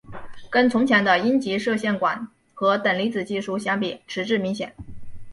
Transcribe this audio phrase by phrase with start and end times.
[0.49, 4.73] 跟从前的阴极射线管和等离子技术相比迟滞明显。